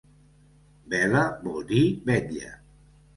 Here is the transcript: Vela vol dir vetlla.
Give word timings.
Vela 0.93 1.21
vol 1.43 1.59
dir 1.73 1.83
vetlla. 2.09 2.51